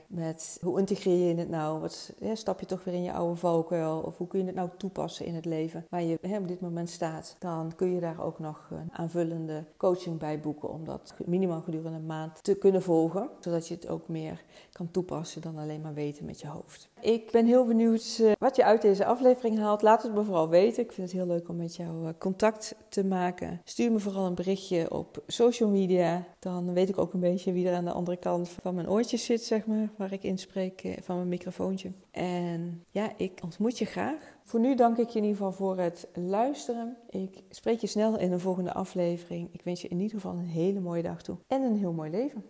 met 0.06 0.58
hoe 0.62 0.78
integreer 0.78 1.28
je 1.28 1.34
het 1.34 1.48
nou? 1.48 1.80
Wat, 1.80 2.12
stap 2.34 2.60
je 2.60 2.66
toch 2.66 2.84
weer 2.84 2.94
in 2.94 3.02
je 3.02 3.12
oude 3.12 3.36
valkuil? 3.36 4.00
Of 4.00 4.16
hoe 4.16 4.26
kun 4.26 4.38
je 4.38 4.46
het 4.46 4.54
nou 4.54 4.68
toepassen 4.76 5.26
in 5.26 5.34
het 5.34 5.44
leven 5.44 5.86
waar 5.90 6.02
je 6.02 6.18
op 6.38 6.48
dit 6.48 6.60
moment 6.60 6.90
staat? 6.90 7.36
Dan 7.38 7.72
kun 7.76 7.94
je 7.94 8.00
daar 8.00 8.24
ook 8.24 8.38
nog 8.38 8.68
een 8.70 8.92
aanvullende 8.92 9.64
coaching 9.76 10.18
bij 10.18 10.40
boeken 10.40 10.70
om 10.70 10.84
dat 10.84 11.14
minimaal 11.26 11.60
gedurende 11.60 11.98
een 11.98 12.06
maand 12.06 12.44
te 12.44 12.54
kunnen 12.54 12.82
volgen. 12.82 13.30
Zodat 13.40 13.68
je 13.68 13.74
het 13.74 13.88
ook 13.88 14.08
meer 14.08 14.44
kan 14.72 14.90
toepassen 14.90 15.42
dan 15.42 15.58
alleen 15.58 15.80
maar 15.80 15.94
weten 15.94 16.24
met 16.24 16.40
je 16.40 16.48
hoofd. 16.48 16.89
Ik 17.00 17.30
ben 17.30 17.46
heel 17.46 17.66
benieuwd 17.66 18.18
eh, 18.22 18.32
wat 18.38 18.56
je 18.56 18.64
uit 18.64 18.82
deze 18.82 19.04
aflevering 19.04 19.58
haalt. 19.58 19.82
Laat 19.82 20.02
het 20.02 20.14
me 20.14 20.22
vooral 20.22 20.48
weten. 20.48 20.82
Ik 20.82 20.92
vind 20.92 21.06
het 21.10 21.16
heel 21.16 21.26
leuk 21.26 21.48
om 21.48 21.56
met 21.56 21.76
jou 21.76 22.06
eh, 22.06 22.12
contact 22.18 22.74
te 22.88 23.04
maken. 23.04 23.60
Stuur 23.64 23.92
me 23.92 23.98
vooral 23.98 24.26
een 24.26 24.34
berichtje 24.34 24.90
op 24.90 25.22
social 25.26 25.70
media. 25.70 26.26
Dan 26.38 26.72
weet 26.72 26.88
ik 26.88 26.98
ook 26.98 27.12
een 27.12 27.20
beetje 27.20 27.52
wie 27.52 27.68
er 27.68 27.74
aan 27.74 27.84
de 27.84 27.92
andere 27.92 28.16
kant 28.16 28.48
van 28.48 28.74
mijn 28.74 28.90
oortjes 28.90 29.24
zit, 29.24 29.42
zeg 29.42 29.66
maar. 29.66 29.88
Waar 29.96 30.12
ik 30.12 30.22
inspreek 30.22 30.82
eh, 30.82 30.92
van 31.02 31.16
mijn 31.16 31.28
microfoontje. 31.28 31.92
En 32.10 32.84
ja, 32.90 33.12
ik 33.16 33.40
ontmoet 33.44 33.78
je 33.78 33.84
graag. 33.84 34.38
Voor 34.44 34.60
nu 34.60 34.74
dank 34.74 34.96
ik 34.96 35.08
je 35.08 35.18
in 35.18 35.24
ieder 35.24 35.36
geval 35.36 35.52
voor 35.52 35.78
het 35.78 36.08
luisteren. 36.14 36.96
Ik 37.10 37.42
spreek 37.50 37.80
je 37.80 37.86
snel 37.86 38.18
in 38.18 38.32
een 38.32 38.40
volgende 38.40 38.72
aflevering. 38.72 39.48
Ik 39.52 39.62
wens 39.62 39.82
je 39.82 39.88
in 39.88 40.00
ieder 40.00 40.20
geval 40.20 40.32
een 40.32 40.44
hele 40.44 40.80
mooie 40.80 41.02
dag 41.02 41.22
toe 41.22 41.36
en 41.46 41.62
een 41.62 41.76
heel 41.76 41.92
mooi 41.92 42.10
leven. 42.10 42.44